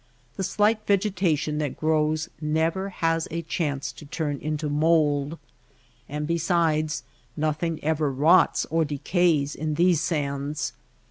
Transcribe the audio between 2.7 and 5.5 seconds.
has a chance to turn into mould.